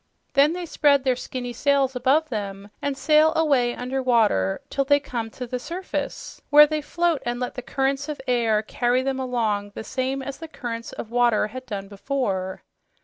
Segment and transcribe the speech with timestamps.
[0.33, 4.99] Then they spread their skinny sails above them and sail away under water till they
[4.99, 9.19] come to the surface, where they float and let the currents of air carry them
[9.19, 12.63] along the same as the currents of water had done before.